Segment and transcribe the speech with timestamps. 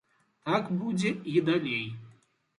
[0.47, 1.85] Так будзе і далей.